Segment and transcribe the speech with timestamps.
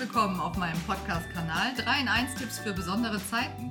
[0.00, 3.70] willkommen auf meinem Podcast-Kanal 3 in 1 Tipps für besondere Zeiten.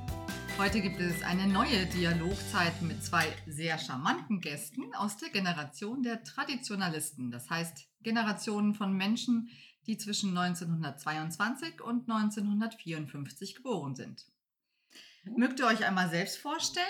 [0.58, 6.22] Heute gibt es eine neue Dialogzeit mit zwei sehr charmanten Gästen aus der Generation der
[6.22, 9.50] Traditionalisten, das heißt Generationen von Menschen,
[9.88, 14.24] die zwischen 1922 und 1954 geboren sind.
[15.24, 16.86] Mögt ihr euch einmal selbst vorstellen?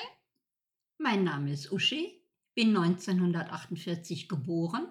[0.99, 2.23] Mein Name ist Uschi,
[2.55, 4.87] bin 1948 geboren,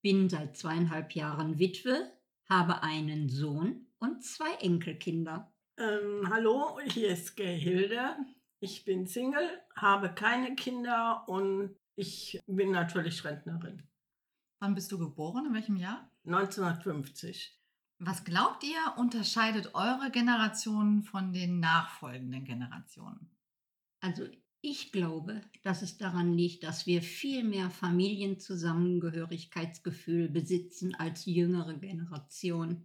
[0.00, 2.10] bin seit zweieinhalb Jahren Witwe,
[2.48, 5.52] habe einen Sohn und zwei Enkelkinder.
[5.78, 8.16] Ähm, hallo, hier ist Gehilde.
[8.60, 13.82] Ich bin Single, habe keine Kinder und ich bin natürlich Rentnerin.
[14.60, 15.46] Wann bist du geboren?
[15.46, 16.10] In welchem Jahr?
[16.24, 17.60] 1950.
[17.98, 23.30] Was glaubt ihr, unterscheidet eure Generation von den nachfolgenden Generationen?
[24.00, 24.26] Also
[24.68, 32.84] ich glaube, dass es daran liegt, dass wir viel mehr Familienzusammengehörigkeitsgefühl besitzen als jüngere Generation.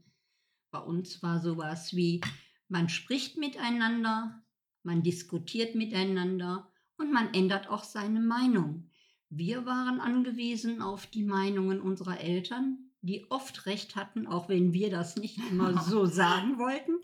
[0.70, 2.22] Bei uns war sowas wie,
[2.68, 4.44] man spricht miteinander,
[4.84, 8.92] man diskutiert miteinander und man ändert auch seine Meinung.
[9.30, 14.92] Wir waren angewiesen auf die Meinungen unserer Eltern, die oft recht hatten, auch wenn wir
[14.92, 17.00] das nicht immer so sagen wollten.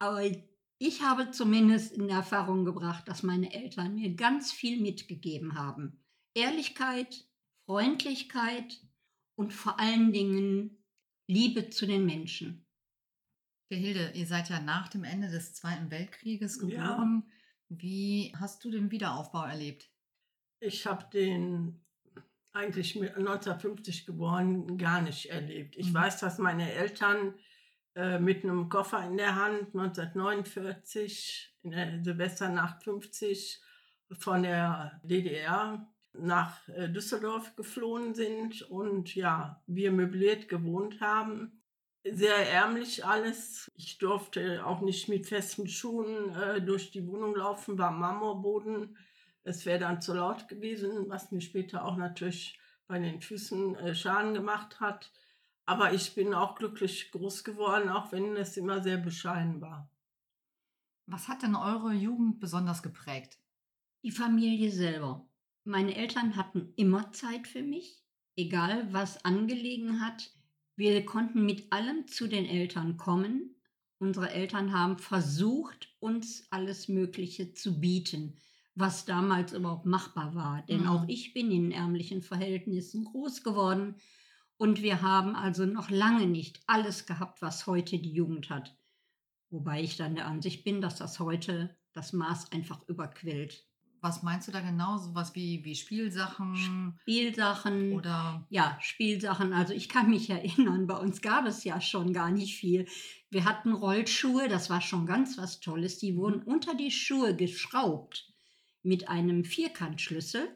[0.00, 0.24] Aber
[0.78, 6.04] ich habe zumindest in Erfahrung gebracht, dass meine Eltern mir ganz viel mitgegeben haben.
[6.34, 7.26] Ehrlichkeit,
[7.66, 8.80] Freundlichkeit
[9.34, 10.84] und vor allen Dingen
[11.26, 12.64] Liebe zu den Menschen.
[13.70, 17.24] Hilde, ihr seid ja nach dem Ende des Zweiten Weltkrieges geboren.
[17.26, 17.32] Ja.
[17.68, 19.90] Wie hast du den Wiederaufbau erlebt?
[20.60, 21.84] Ich habe den
[22.52, 25.76] eigentlich 1950 geboren, gar nicht erlebt.
[25.76, 25.94] Ich mhm.
[25.94, 27.34] weiß, dass meine Eltern
[27.98, 33.60] äh, mit einem Koffer in der Hand 1949 in der Silvesternacht 50
[34.12, 41.60] von der DDR nach äh, Düsseldorf geflohen sind und ja, wir möbliert gewohnt haben.
[42.04, 43.68] Sehr ärmlich alles.
[43.74, 48.96] Ich durfte auch nicht mit festen Schuhen äh, durch die Wohnung laufen, war Marmorboden.
[49.42, 53.94] Es wäre dann zu laut gewesen, was mir später auch natürlich bei den Füßen äh,
[53.96, 55.10] Schaden gemacht hat.
[55.68, 59.90] Aber ich bin auch glücklich groß geworden, auch wenn es immer sehr bescheiden war.
[61.04, 63.38] Was hat denn eure Jugend besonders geprägt?
[64.02, 65.28] Die Familie selber.
[65.64, 68.02] Meine Eltern hatten immer Zeit für mich,
[68.34, 70.30] egal was angelegen hat.
[70.74, 73.54] Wir konnten mit allem zu den Eltern kommen.
[73.98, 78.38] Unsere Eltern haben versucht, uns alles Mögliche zu bieten
[78.78, 80.62] was damals überhaupt machbar war.
[80.68, 80.86] Denn mhm.
[80.86, 83.96] auch ich bin in ärmlichen Verhältnissen groß geworden.
[84.58, 88.76] Und wir haben also noch lange nicht alles gehabt, was heute die Jugend hat.
[89.50, 93.64] Wobei ich dann der Ansicht bin, dass das heute das Maß einfach überquillt.
[94.00, 94.98] Was meinst du da genau?
[94.98, 96.98] So was wie, wie Spielsachen?
[97.02, 97.92] Spielsachen.
[97.92, 98.46] Oder?
[98.50, 99.52] Ja, Spielsachen.
[99.52, 102.86] Also ich kann mich erinnern, bei uns gab es ja schon gar nicht viel.
[103.30, 105.98] Wir hatten Rollschuhe, das war schon ganz was Tolles.
[105.98, 106.52] Die wurden mhm.
[106.52, 108.32] unter die Schuhe geschraubt
[108.82, 110.48] mit einem Vierkantschlüssel.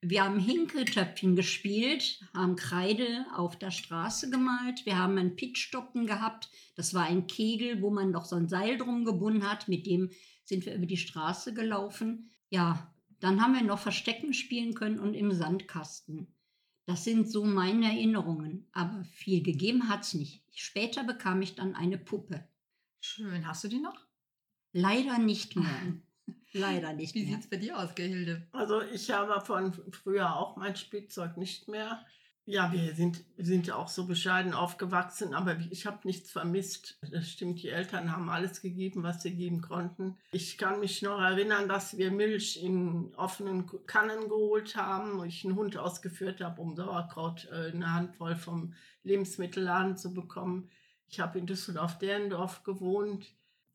[0.00, 4.86] Wir haben Hinkeltöpfchen gespielt, haben Kreide auf der Straße gemalt.
[4.86, 6.50] Wir haben einen Pitchstocken gehabt.
[6.76, 9.66] Das war ein Kegel, wo man noch so ein Seil drum gebunden hat.
[9.66, 10.10] Mit dem
[10.44, 12.30] sind wir über die Straße gelaufen.
[12.48, 16.28] Ja, dann haben wir noch Verstecken spielen können und im Sandkasten.
[16.86, 18.68] Das sind so meine Erinnerungen.
[18.72, 20.44] Aber viel gegeben hat es nicht.
[20.54, 22.48] Später bekam ich dann eine Puppe.
[23.00, 23.46] Schön.
[23.46, 24.06] Hast du die noch?
[24.72, 25.66] Leider nicht mehr.
[26.52, 27.14] Leider nicht.
[27.14, 28.46] Wie sieht es bei dir aus, Gehilde?
[28.52, 32.04] Also ich habe von früher auch mein Spielzeug nicht mehr.
[32.50, 36.98] Ja, wir sind, sind ja auch so bescheiden aufgewachsen, aber ich habe nichts vermisst.
[37.12, 40.16] Das stimmt, die Eltern haben alles gegeben, was sie geben konnten.
[40.32, 45.44] Ich kann mich noch erinnern, dass wir Milch in offenen Kannen geholt haben, wo ich
[45.44, 48.72] einen Hund ausgeführt habe, um Sauerkraut äh, eine Handvoll vom
[49.02, 50.70] Lebensmittelladen zu bekommen.
[51.10, 53.26] Ich habe in Düsseldorf-Derendorf gewohnt.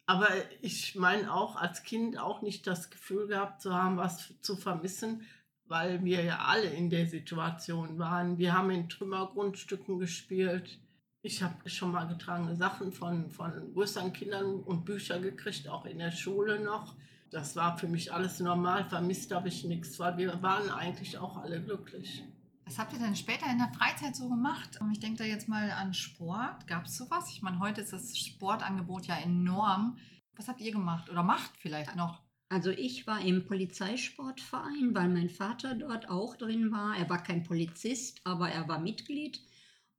[0.06, 0.28] Aber
[0.62, 5.26] ich meine auch als Kind auch nicht das Gefühl gehabt zu haben, was zu vermissen,
[5.66, 8.38] weil wir ja alle in der Situation waren.
[8.38, 10.80] Wir haben in Trümmergrundstücken gespielt.
[11.22, 16.00] Ich habe schon mal getragene Sachen von, von größeren Kindern und Bücher gekriegt, auch in
[16.00, 16.96] der Schule noch.
[17.32, 18.86] Das war für mich alles normal.
[18.90, 22.24] Vermisst habe ich nichts, weil wir waren eigentlich auch alle glücklich.
[22.66, 24.80] Was habt ihr denn später in der Freizeit so gemacht?
[24.92, 26.66] Ich denke da jetzt mal an Sport.
[26.68, 27.30] Gab es sowas?
[27.32, 29.98] Ich meine, heute ist das Sportangebot ja enorm.
[30.36, 32.22] Was habt ihr gemacht oder macht vielleicht noch?
[32.50, 36.96] Also ich war im Polizeisportverein, weil mein Vater dort auch drin war.
[36.96, 39.42] Er war kein Polizist, aber er war Mitglied.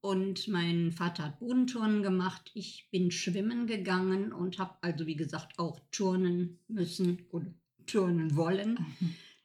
[0.00, 2.50] Und mein Vater hat Bodenturnen gemacht.
[2.54, 7.46] Ich bin schwimmen gegangen und habe also, wie gesagt, auch turnen müssen oder
[7.86, 8.78] turnen wollen.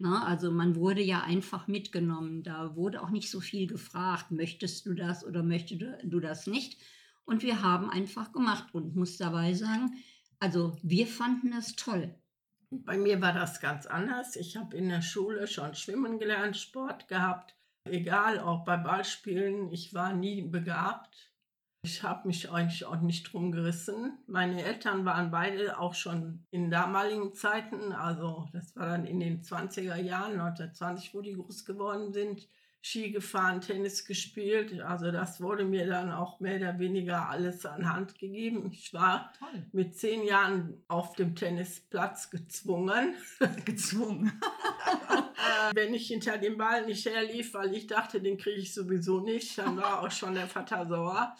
[0.02, 2.42] Na, also man wurde ja einfach mitgenommen.
[2.42, 6.82] Da wurde auch nicht so viel gefragt, möchtest du das oder möchtest du das nicht.
[7.26, 9.98] Und wir haben einfach gemacht und muss dabei sagen,
[10.40, 12.16] also wir fanden es toll.
[12.72, 14.38] Bei mir war das ganz anders.
[14.38, 17.56] Ich habe in der Schule schon schwimmen gelernt, Sport gehabt.
[17.84, 21.29] Egal, auch bei Ballspielen, ich war nie begabt.
[21.82, 24.18] Ich habe mich eigentlich auch nicht drum gerissen.
[24.28, 29.42] Meine Eltern waren beide auch schon in damaligen Zeiten, also das war dann in den
[29.42, 32.50] 20er Jahren, 1920, wo die groß geworden sind,
[32.82, 34.82] Ski gefahren, Tennis gespielt.
[34.82, 38.72] Also das wurde mir dann auch mehr oder weniger alles an Hand gegeben.
[38.74, 39.66] Ich war Toll.
[39.72, 43.16] mit zehn Jahren auf dem Tennisplatz gezwungen.
[43.66, 44.42] gezwungen.
[45.74, 49.58] Wenn ich hinter dem Ball nicht herlief, weil ich dachte, den kriege ich sowieso nicht,
[49.58, 51.36] dann war auch schon der Vater sauer.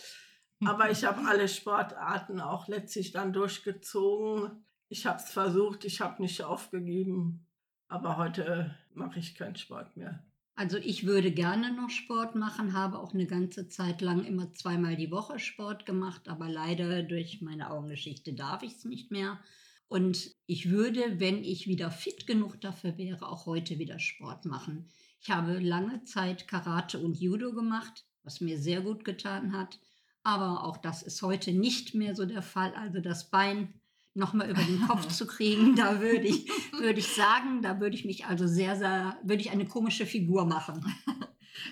[0.66, 4.64] Aber ich habe alle Sportarten auch letztlich dann durchgezogen.
[4.90, 7.48] Ich habe es versucht, ich habe nicht aufgegeben.
[7.88, 10.24] Aber heute mache ich keinen Sport mehr.
[10.56, 14.98] Also ich würde gerne noch Sport machen, habe auch eine ganze Zeit lang immer zweimal
[14.98, 19.40] die Woche Sport gemacht, aber leider durch meine Augengeschichte darf ich es nicht mehr.
[19.88, 24.90] Und ich würde, wenn ich wieder fit genug dafür wäre, auch heute wieder Sport machen.
[25.22, 29.80] Ich habe lange Zeit Karate und Judo gemacht, was mir sehr gut getan hat.
[30.24, 32.74] Aber auch das ist heute nicht mehr so der Fall.
[32.76, 33.74] Also das Bein
[34.14, 38.06] nochmal über den Kopf zu kriegen, da würde ich, würde ich sagen, da würde ich
[38.06, 40.86] mich also sehr, sehr, würde ich eine komische Figur machen.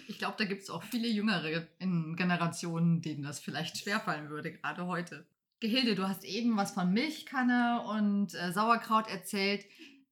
[0.10, 4.86] Ich glaube, da gibt es auch viele jüngere Generationen, denen das vielleicht schwerfallen würde, gerade
[4.86, 5.26] heute.
[5.60, 9.66] Gehilde, du hast eben was von Milchkanne und äh, Sauerkraut erzählt.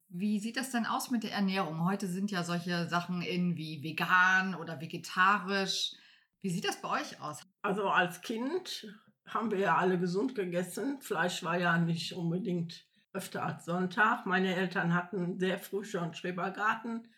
[0.08, 1.84] Wie sieht das denn aus mit der Ernährung?
[1.84, 5.92] Heute sind ja solche Sachen in wie vegan oder vegetarisch.
[6.46, 7.40] Wie sieht das bei euch aus?
[7.62, 8.86] Also als Kind
[9.26, 11.00] haben wir ja alle gesund gegessen.
[11.00, 14.26] Fleisch war ja nicht unbedingt öfter als Sonntag.
[14.26, 17.08] Meine Eltern hatten sehr früh schon Schrebergarten.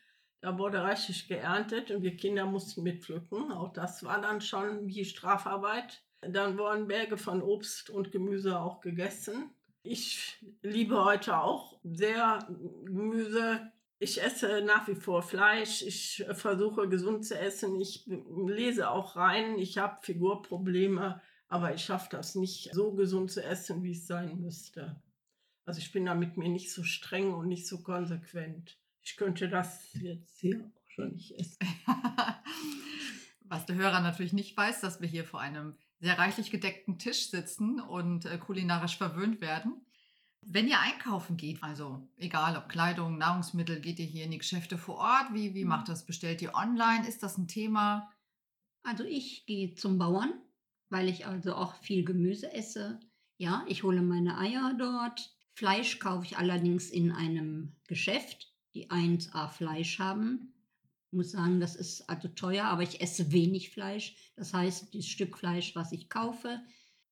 [0.40, 3.52] Da wurde reichlich geerntet und wir Kinder mussten mitpflücken.
[3.52, 6.02] Auch das war dann schon wie Strafarbeit.
[6.22, 9.50] Dann wurden Berge von Obst und Gemüse auch gegessen.
[9.82, 12.48] Ich liebe heute auch sehr
[12.86, 13.72] Gemüse.
[14.00, 15.82] Ich esse nach wie vor Fleisch.
[15.82, 17.80] Ich versuche gesund zu essen.
[17.80, 19.58] Ich lese auch rein.
[19.58, 24.38] Ich habe Figurprobleme, aber ich schaffe das nicht so gesund zu essen, wie es sein
[24.40, 25.02] müsste.
[25.64, 28.78] Also ich bin da mit mir nicht so streng und nicht so konsequent.
[29.02, 31.58] Ich könnte das jetzt hier auch schon nicht essen.
[33.44, 37.30] Was der Hörer natürlich nicht weiß, dass wir hier vor einem sehr reichlich gedeckten Tisch
[37.30, 39.84] sitzen und äh, kulinarisch verwöhnt werden.
[40.42, 44.78] Wenn ihr einkaufen geht, also egal ob Kleidung, Nahrungsmittel, geht ihr hier in die Geschäfte
[44.78, 45.34] vor Ort?
[45.34, 46.06] Wie, wie macht das?
[46.06, 47.06] Bestellt ihr online?
[47.06, 48.10] Ist das ein Thema?
[48.82, 50.32] Also ich gehe zum Bauern,
[50.88, 53.00] weil ich also auch viel Gemüse esse.
[53.36, 55.34] Ja, ich hole meine Eier dort.
[55.52, 60.54] Fleisch kaufe ich allerdings in einem Geschäft, die 1A Fleisch haben.
[61.10, 64.14] Ich muss sagen, das ist also teuer, aber ich esse wenig Fleisch.
[64.36, 66.60] Das heißt, das Stück Fleisch, was ich kaufe,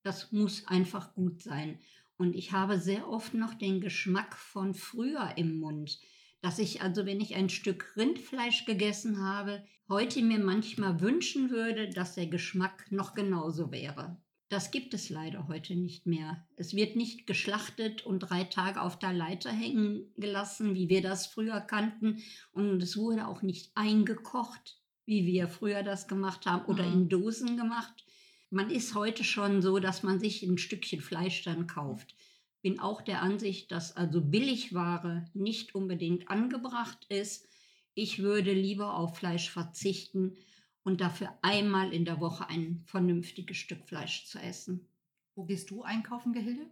[0.02, 1.81] das muss einfach gut sein.
[2.17, 5.99] Und ich habe sehr oft noch den Geschmack von früher im Mund,
[6.41, 11.91] dass ich also, wenn ich ein Stück Rindfleisch gegessen habe, heute mir manchmal wünschen würde,
[11.91, 14.17] dass der Geschmack noch genauso wäre.
[14.49, 16.47] Das gibt es leider heute nicht mehr.
[16.55, 21.27] Es wird nicht geschlachtet und drei Tage auf der Leiter hängen gelassen, wie wir das
[21.27, 22.23] früher kannten.
[22.53, 26.93] Und es wurde auch nicht eingekocht, wie wir früher das gemacht haben, oder mhm.
[26.93, 28.06] in Dosen gemacht.
[28.50, 32.15] Man ist heute schon so, dass man sich ein Stückchen Fleisch dann kauft.
[32.62, 37.49] Bin auch der Ansicht, dass also Billigware nicht unbedingt angebracht ist.
[37.95, 40.37] Ich würde lieber auf Fleisch verzichten
[40.85, 44.88] und dafür einmal in der Woche ein vernünftiges Stück Fleisch zu essen.
[45.35, 46.62] Wo gehst du einkaufen, Gehilde?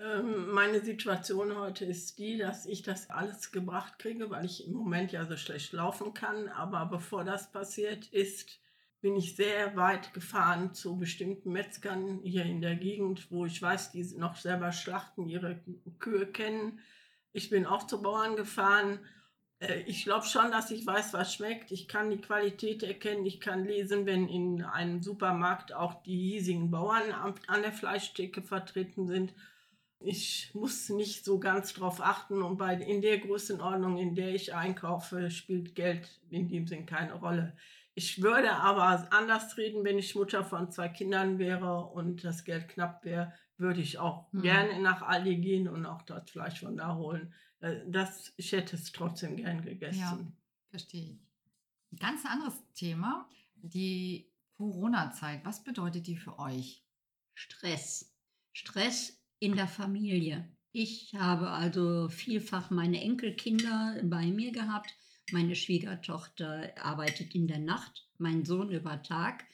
[0.00, 4.72] Ähm, meine Situation heute ist die, dass ich das alles gebracht kriege, weil ich im
[4.72, 6.48] Moment ja so schlecht laufen kann.
[6.48, 8.58] Aber bevor das passiert ist,
[9.00, 13.92] bin ich sehr weit gefahren zu bestimmten Metzgern hier in der Gegend, wo ich weiß,
[13.92, 15.60] die noch selber schlachten, ihre
[15.98, 16.80] Kühe kennen.
[17.32, 19.00] Ich bin auch zu Bauern gefahren.
[19.60, 21.70] Äh, ich glaube schon, dass ich weiß, was schmeckt.
[21.70, 23.24] Ich kann die Qualität erkennen.
[23.24, 27.12] Ich kann lesen, wenn in einem Supermarkt auch die hiesigen Bauern
[27.46, 29.32] an der Fleischtheke vertreten sind.
[30.02, 34.54] Ich muss nicht so ganz drauf achten und bei, in der Größenordnung, in der ich
[34.54, 37.54] einkaufe, spielt Geld in dem Sinn keine Rolle.
[37.94, 42.68] Ich würde aber anders reden, wenn ich Mutter von zwei Kindern wäre und das Geld
[42.68, 44.40] knapp wäre, würde ich auch mhm.
[44.40, 47.34] gerne nach Aldi gehen und auch dort Fleisch von da holen.
[47.60, 50.00] Äh, das, ich hätte es trotzdem gern gegessen.
[50.00, 50.18] Ja,
[50.70, 51.20] verstehe ich.
[51.92, 55.44] Ein ganz anderes Thema, die Corona-Zeit.
[55.44, 56.82] Was bedeutet die für euch?
[57.34, 58.14] Stress.
[58.52, 60.48] Stress in der Familie.
[60.72, 64.94] Ich habe also vielfach meine Enkelkinder bei mir gehabt
[65.32, 69.44] meine Schwiegertochter arbeitet in der Nacht, mein Sohn über Tag.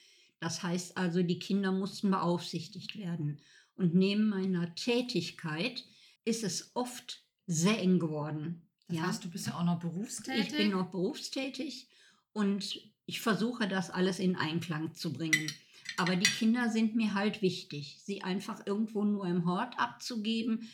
[0.41, 3.41] Das heißt also, die Kinder mussten beaufsichtigt werden.
[3.75, 5.85] Und neben meiner Tätigkeit
[6.25, 8.63] ist es oft sehr eng geworden.
[8.89, 9.07] Das ja.
[9.07, 10.47] heißt, du bist ja auch noch berufstätig?
[10.47, 11.89] Ich bin noch berufstätig
[12.33, 15.51] und ich versuche das alles in Einklang zu bringen.
[15.97, 17.99] Aber die Kinder sind mir halt wichtig.
[18.03, 20.69] Sie einfach irgendwo nur im Hort abzugeben,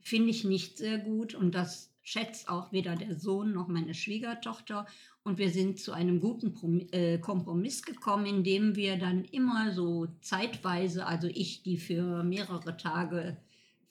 [0.00, 1.34] finde ich nicht sehr gut.
[1.34, 4.86] Und das schätzt auch weder der Sohn noch meine Schwiegertochter.
[5.22, 6.54] Und wir sind zu einem guten
[6.92, 13.36] äh, Kompromiss gekommen, indem wir dann immer so zeitweise, also ich, die für mehrere Tage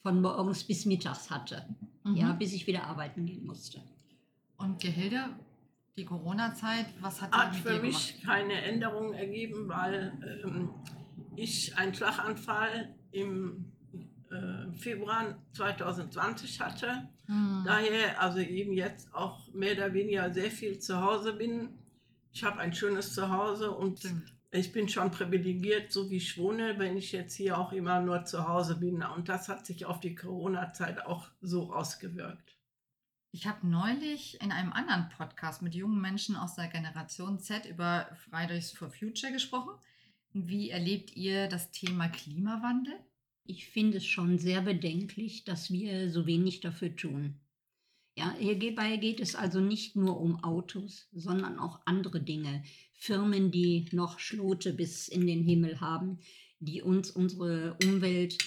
[0.02, 1.64] von morgens bis mittags hatte,
[2.04, 2.16] mhm.
[2.16, 3.80] ja, bis ich wieder arbeiten gehen musste.
[4.56, 5.26] Und Gehilde,
[5.98, 10.12] die Corona-Zeit, was hat, hat für mich keine Änderung ergeben, weil
[10.44, 10.70] ähm,
[11.36, 13.72] ich einen Schlaganfall im
[14.30, 17.08] äh, Februar 2020 hatte.
[17.26, 17.64] Mhm.
[17.66, 21.70] Daher also eben jetzt auch mehr oder weniger sehr viel zu Hause bin.
[22.32, 24.32] Ich habe ein schönes Zuhause und Stimmt.
[24.52, 28.24] ich bin schon privilegiert, so wie ich wohne, wenn ich jetzt hier auch immer nur
[28.24, 29.02] zu Hause bin.
[29.02, 32.47] Und das hat sich auf die Corona-Zeit auch so ausgewirkt.
[33.30, 38.08] Ich habe neulich in einem anderen Podcast mit jungen Menschen aus der Generation Z über
[38.28, 39.74] Fridays for Future gesprochen.
[40.32, 42.94] Wie erlebt ihr das Thema Klimawandel?
[43.44, 47.38] Ich finde es schon sehr bedenklich, dass wir so wenig dafür tun.
[48.16, 52.64] Ja, hierbei geht es also nicht nur um Autos, sondern auch andere Dinge.
[52.94, 56.18] Firmen, die noch Schlote bis in den Himmel haben,
[56.60, 58.38] die uns unsere Umwelt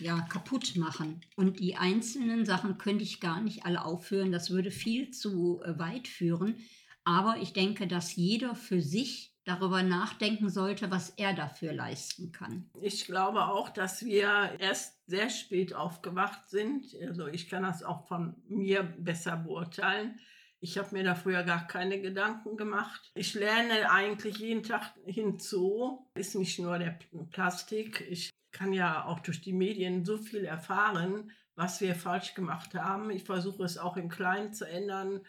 [0.00, 1.20] ja, kaputt machen.
[1.36, 4.32] Und die einzelnen Sachen könnte ich gar nicht alle aufführen.
[4.32, 6.56] Das würde viel zu äh, weit führen.
[7.04, 12.70] Aber ich denke, dass jeder für sich darüber nachdenken sollte, was er dafür leisten kann.
[12.80, 16.86] Ich glaube auch, dass wir erst sehr spät aufgewacht sind.
[17.06, 20.18] Also ich kann das auch von mir besser beurteilen.
[20.60, 23.12] Ich habe mir da früher gar keine Gedanken gemacht.
[23.14, 26.08] Ich lerne eigentlich jeden Tag hinzu.
[26.14, 26.98] Ist nicht nur der
[27.30, 28.02] Plastik.
[28.08, 33.10] Ich kann ja auch durch die Medien so viel erfahren, was wir falsch gemacht haben.
[33.10, 35.20] Ich versuche es auch im Kleinen zu ändern.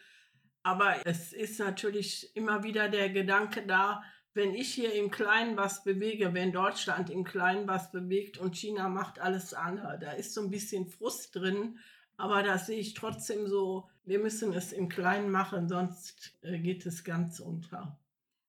[0.63, 4.01] Aber es ist natürlich immer wieder der Gedanke da,
[4.33, 8.89] wenn ich hier im Kleinen was bewege, wenn Deutschland im Kleinen was bewegt und China
[8.89, 11.79] macht alles andere, da ist so ein bisschen Frust drin.
[12.17, 16.85] Aber da sehe ich trotzdem so, wir müssen es im Kleinen machen, sonst äh, geht
[16.85, 17.97] es ganz unter.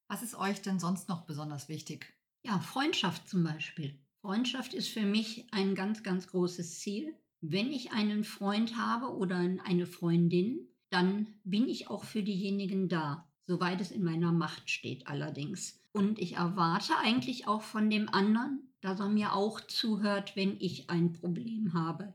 [0.07, 2.13] Was ist euch denn sonst noch besonders wichtig?
[2.43, 3.99] Ja, Freundschaft zum Beispiel.
[4.21, 7.15] Freundschaft ist für mich ein ganz, ganz großes Ziel.
[7.41, 13.27] Wenn ich einen Freund habe oder eine Freundin, dann bin ich auch für diejenigen da,
[13.45, 15.79] soweit es in meiner Macht steht allerdings.
[15.91, 20.89] Und ich erwarte eigentlich auch von dem anderen, dass er mir auch zuhört, wenn ich
[20.89, 22.13] ein Problem habe.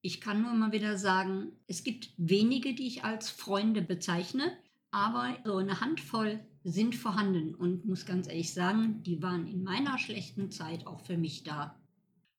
[0.00, 4.56] Ich kann nur immer wieder sagen, es gibt wenige, die ich als Freunde bezeichne,
[4.90, 9.98] aber so eine Handvoll sind vorhanden und muss ganz ehrlich sagen, die waren in meiner
[9.98, 11.76] schlechten Zeit auch für mich da.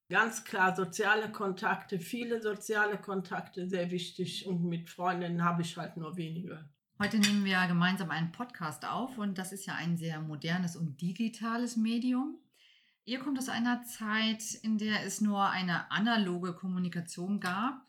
[0.10, 5.98] Ganz klar, soziale Kontakte, viele soziale Kontakte, sehr wichtig und mit Freundinnen habe ich halt
[5.98, 6.70] nur wenige.
[7.00, 11.02] Heute nehmen wir gemeinsam einen Podcast auf und das ist ja ein sehr modernes und
[11.02, 12.38] digitales Medium.
[13.06, 17.86] Ihr kommt aus einer Zeit, in der es nur eine analoge Kommunikation gab.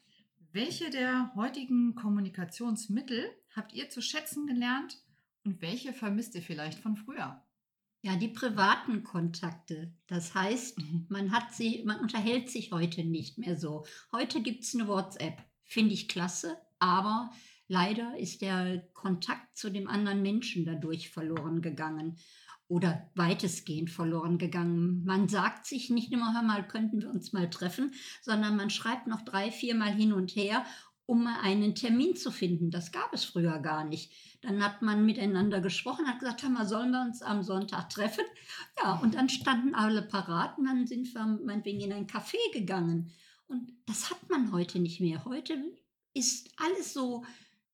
[0.51, 3.25] Welche der heutigen Kommunikationsmittel
[3.55, 5.04] habt ihr zu schätzen gelernt
[5.45, 7.43] und welche vermisst ihr vielleicht von früher?
[8.03, 9.95] Ja, die privaten Kontakte.
[10.07, 11.07] Das heißt, mhm.
[11.09, 13.87] man hat sie, man unterhält sich heute nicht mehr so.
[14.13, 15.43] Heute gibt es eine WhatsApp.
[15.65, 17.31] Finde ich klasse, aber
[17.67, 22.19] leider ist der Kontakt zu dem anderen Menschen dadurch verloren gegangen
[22.69, 25.05] oder weitestgehend verloren gegangen.
[25.05, 29.07] Man sagt sich nicht immer, hör mal, könnten wir uns mal treffen, sondern man schreibt
[29.07, 30.65] noch drei, viermal hin und her
[31.07, 32.71] um einen Termin zu finden.
[32.71, 34.13] Das gab es früher gar nicht.
[34.41, 38.25] Dann hat man miteinander gesprochen, hat gesagt, hör mal, sollen wir uns am Sonntag treffen?
[38.83, 43.13] Ja, und dann standen alle parat und dann sind wir meinetwegen in ein Café gegangen.
[43.47, 45.25] Und das hat man heute nicht mehr.
[45.25, 45.63] Heute
[46.15, 47.25] ist alles so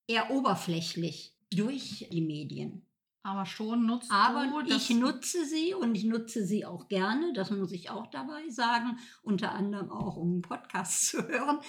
[0.07, 2.85] eher oberflächlich durch die Medien.
[3.23, 7.51] Aber schon nutzt Aber du ich nutze sie und ich nutze sie auch gerne, das
[7.51, 11.59] muss ich auch dabei sagen, unter anderem auch um einen Podcast zu hören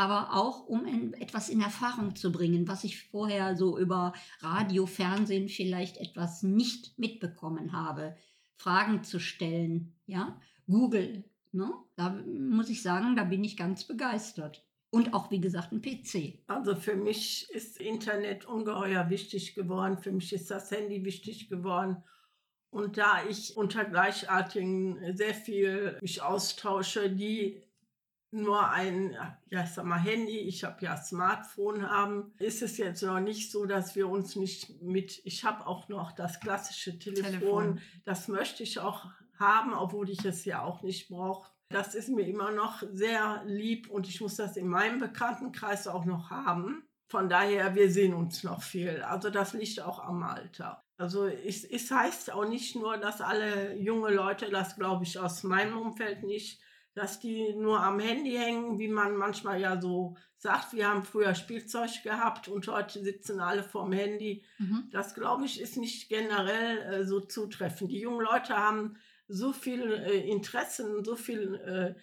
[0.00, 5.50] aber auch um etwas in Erfahrung zu bringen, was ich vorher so über Radio, Fernsehen
[5.50, 8.16] vielleicht etwas nicht mitbekommen habe.
[8.56, 11.70] Fragen zu stellen, ja, Google, ne?
[11.96, 14.64] da muss ich sagen, da bin ich ganz begeistert.
[14.88, 16.44] Und auch, wie gesagt, ein PC.
[16.46, 19.98] Also für mich ist Internet ungeheuer wichtig geworden.
[19.98, 22.02] Für mich ist das Handy wichtig geworden.
[22.70, 27.62] Und da ich unter Gleichartigen sehr viel mich austausche, die
[28.32, 29.16] nur ein,
[29.48, 33.50] ja, ich sag mal, Handy, ich habe ja Smartphone haben, ist es jetzt noch nicht
[33.50, 38.28] so, dass wir uns nicht mit, ich habe auch noch das klassische Telefon, Telefon, das
[38.28, 39.06] möchte ich auch
[39.38, 41.50] haben, obwohl ich es ja auch nicht brauche.
[41.70, 46.04] Das ist mir immer noch sehr lieb und ich muss das in meinem Bekanntenkreis auch
[46.04, 46.84] noch haben.
[47.08, 49.02] Von daher, wir sehen uns noch viel.
[49.02, 50.80] Also das liegt auch am Alter.
[50.96, 55.42] Also es, es heißt auch nicht nur, dass alle junge Leute, das glaube ich aus
[55.42, 56.60] meinem Umfeld nicht,
[56.94, 61.34] dass die nur am Handy hängen, wie man manchmal ja so sagt, wir haben früher
[61.34, 64.44] Spielzeug gehabt und heute sitzen alle vorm Handy.
[64.58, 64.88] Mhm.
[64.90, 67.92] Das glaube ich ist nicht generell äh, so zutreffend.
[67.92, 68.96] Die jungen Leute haben
[69.28, 72.00] so viel äh, Interessen, so viel äh,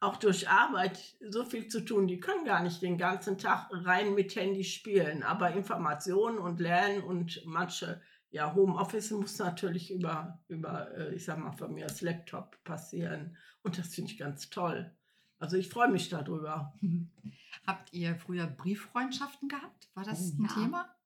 [0.00, 2.06] auch durch Arbeit so viel zu tun.
[2.06, 5.22] Die können gar nicht den ganzen Tag rein mit Handy spielen.
[5.22, 8.02] Aber Informationen und Lernen und manche,
[8.34, 13.36] ja, Homeoffice muss natürlich über, über äh, ich sag mal, von mir als Laptop passieren.
[13.62, 14.90] Und das finde ich ganz toll.
[15.38, 16.74] Also ich freue mich darüber.
[17.66, 19.88] Habt ihr früher Brieffreundschaften gehabt?
[19.94, 20.54] War das oh, ein ja.
[20.54, 20.96] Thema?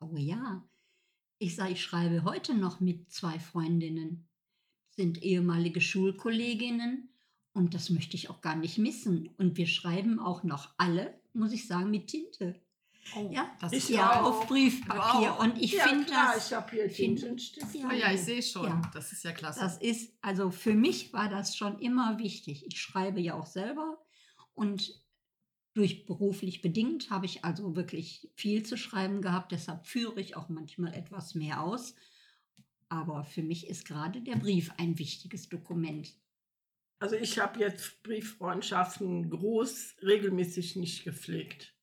[0.00, 0.66] Oh ja.
[1.38, 4.26] Ich sage, ich schreibe heute noch mit zwei Freundinnen
[4.96, 7.10] sind ehemalige Schulkolleginnen
[7.52, 9.28] und das möchte ich auch gar nicht missen.
[9.36, 12.58] Und wir schreiben auch noch alle, muss ich sagen, mit Tinte.
[13.16, 14.26] Oh, ja, das ist ja auch.
[14.26, 15.38] auf Briefpapier.
[15.38, 16.48] Und ich ja, finde das.
[16.48, 17.74] Ich habe hier Tintenstift.
[17.74, 18.66] Ja, ja, ich sehe schon.
[18.66, 19.60] Ja, das ist ja klasse.
[19.60, 22.64] Das ist, also für mich war das schon immer wichtig.
[22.66, 23.98] Ich schreibe ja auch selber
[24.54, 25.00] und
[25.74, 29.52] durch beruflich bedingt habe ich also wirklich viel zu schreiben gehabt.
[29.52, 31.94] Deshalb führe ich auch manchmal etwas mehr aus.
[32.88, 36.14] Aber für mich ist gerade der Brief ein wichtiges Dokument.
[37.00, 41.77] Also ich habe jetzt Brieffreundschaften groß regelmäßig nicht gepflegt.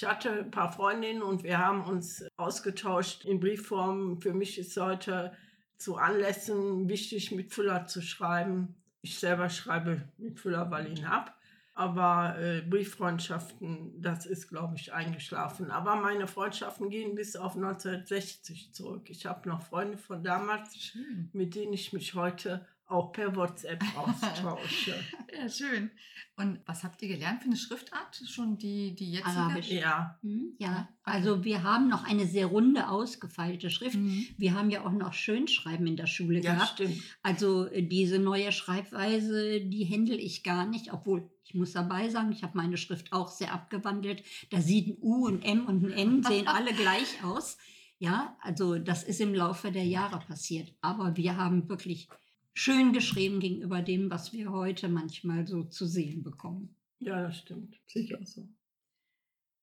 [0.00, 4.20] Ich hatte ein paar Freundinnen und wir haben uns ausgetauscht in Briefform.
[4.20, 5.32] Für mich ist heute
[5.76, 8.76] zu Anlässen wichtig, mit Füller zu schreiben.
[9.00, 11.32] Ich selber schreibe mit Füller, weil ich ihn habe.
[11.74, 15.72] Aber äh, Brieffreundschaften, das ist, glaube ich, eingeschlafen.
[15.72, 19.10] Aber meine Freundschaften gehen bis auf 1960 zurück.
[19.10, 21.28] Ich habe noch Freunde von damals, Schön.
[21.32, 24.94] mit denen ich mich heute auch per WhatsApp austausche.
[25.32, 25.90] ja, schön.
[26.36, 28.22] Und was habt ihr gelernt für eine Schriftart?
[28.28, 29.36] Schon die, die jetzige?
[29.36, 29.70] Arabisch.
[29.70, 30.18] Ja.
[30.22, 33.96] Hm, ja, also wir haben noch eine sehr runde, ausgefeilte Schrift.
[33.96, 34.24] Mhm.
[34.36, 36.74] Wir haben ja auch noch Schönschreiben in der Schule ja, gehabt.
[36.74, 37.02] Stimmt.
[37.22, 42.30] Also äh, diese neue Schreibweise, die händel ich gar nicht, obwohl ich muss dabei sagen,
[42.30, 44.22] ich habe meine Schrift auch sehr abgewandelt.
[44.50, 47.58] Da sieht ein U, ein M und ein N sehen alle gleich aus.
[47.98, 50.72] Ja, also das ist im Laufe der Jahre passiert.
[50.82, 52.08] Aber wir haben wirklich
[52.54, 56.74] schön geschrieben gegenüber dem, was wir heute manchmal so zu sehen bekommen.
[56.98, 57.78] Ja, das stimmt.
[57.86, 58.48] Sicher so.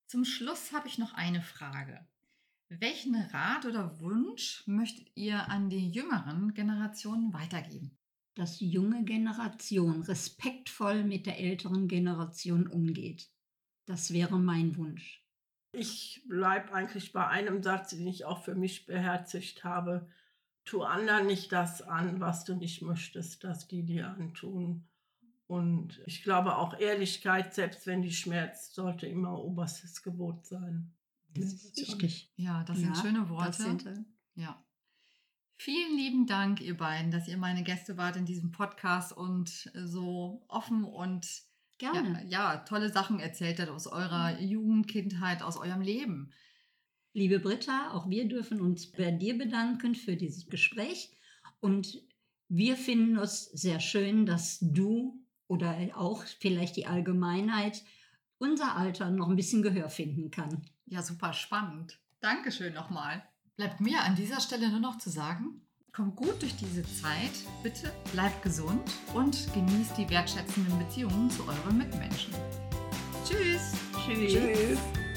[0.07, 2.07] Zum Schluss habe ich noch eine Frage.
[2.69, 7.97] Welchen Rat oder Wunsch möchtet ihr an die jüngeren Generationen weitergeben?
[8.33, 13.29] Dass die junge Generation respektvoll mit der älteren Generation umgeht.
[13.85, 15.23] Das wäre mein Wunsch.
[15.71, 20.09] Ich bleibe eigentlich bei einem Satz, den ich auch für mich beherzigt habe
[20.65, 24.87] tu anderen nicht das an, was du nicht möchtest, dass die dir antun.
[25.47, 30.91] Und ich glaube auch Ehrlichkeit, selbst wenn die schmerzt, sollte immer oberstes Gebot sein.
[31.35, 32.31] Das ist wichtig.
[32.35, 33.61] Ja, das sind ja, schöne Worte.
[33.61, 34.03] Sind, äh,
[34.35, 34.63] ja.
[35.57, 40.43] Vielen lieben Dank, ihr beiden, dass ihr meine Gäste wart in diesem Podcast und so
[40.47, 41.45] offen und
[41.77, 42.23] Gerne.
[42.29, 46.31] Ja, ja tolle Sachen erzählt habt aus eurer Jugend, Kindheit, aus eurem Leben.
[47.15, 51.15] Liebe Britta, auch wir dürfen uns bei dir bedanken für dieses Gespräch
[51.61, 52.03] und
[52.49, 57.83] wir finden es sehr schön, dass du oder auch vielleicht die Allgemeinheit
[58.37, 60.65] unser Alter noch ein bisschen Gehör finden kann.
[60.87, 61.97] Ja, super spannend.
[62.19, 63.23] Dankeschön nochmal.
[63.55, 65.61] Bleibt mir an dieser Stelle nur noch zu sagen,
[65.93, 67.31] kommt gut durch diese Zeit,
[67.63, 72.33] bitte bleibt gesund und genießt die wertschätzenden Beziehungen zu euren Mitmenschen.
[73.23, 73.71] Tschüss.
[74.05, 74.33] Tschüss.
[74.33, 75.14] Tschüss.